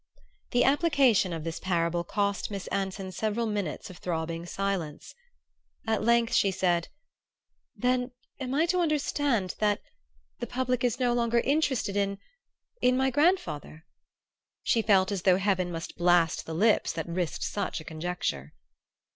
The 0.49 0.63
application 0.63 1.31
of 1.31 1.43
this 1.43 1.59
parable 1.59 2.03
cost 2.03 2.49
Miss 2.49 2.65
Anson 2.69 3.11
several 3.11 3.45
minutes 3.45 3.91
of 3.91 3.97
throbbing 3.99 4.47
silence. 4.47 5.13
At 5.85 6.01
length 6.01 6.33
she 6.33 6.49
said: 6.49 6.87
"Then 7.75 8.09
I 8.39 8.45
am 8.45 8.67
to 8.69 8.79
understand 8.79 9.53
that 9.59 9.79
the 10.39 10.47
public 10.47 10.83
is 10.83 10.99
no 10.99 11.13
longer 11.13 11.39
interested 11.41 11.95
in 11.95 12.17
in 12.81 12.97
my 12.97 13.11
grandfather?" 13.11 13.85
She 14.63 14.81
felt 14.81 15.11
as 15.11 15.21
though 15.21 15.37
heaven 15.37 15.71
must 15.71 15.95
blast 15.97 16.47
the 16.47 16.55
lips 16.55 16.91
that 16.93 17.05
risked 17.07 17.43
such 17.43 17.79
a 17.79 17.83
conjecture. 17.85 18.53